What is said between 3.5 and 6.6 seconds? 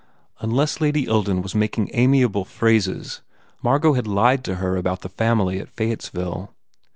Margot had lied to her about the family at Fayettesville.